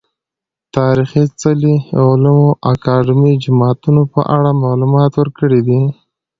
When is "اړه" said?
4.35-4.49